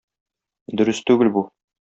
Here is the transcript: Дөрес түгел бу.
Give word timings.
Дөрес 0.81 1.03
түгел 1.11 1.31
бу. 1.37 1.47